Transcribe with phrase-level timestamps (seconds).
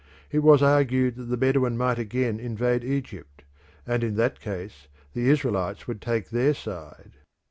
[0.31, 3.43] It was argued that the Bedouins might again invade Egypt,
[3.85, 7.11] and in that case the Israelites would take their side.